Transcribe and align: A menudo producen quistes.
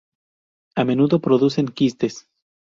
A 0.75 0.83
menudo 0.83 1.19
producen 1.21 1.67
quistes. 1.67 2.25